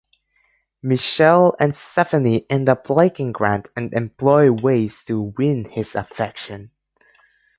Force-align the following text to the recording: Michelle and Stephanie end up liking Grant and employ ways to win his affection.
Michelle 0.81 1.55
and 1.59 1.75
Stephanie 1.75 2.47
end 2.49 2.67
up 2.69 2.89
liking 2.89 3.31
Grant 3.31 3.69
and 3.75 3.93
employ 3.93 4.51
ways 4.51 5.03
to 5.05 5.21
win 5.37 5.65
his 5.65 5.93
affection. 5.93 6.71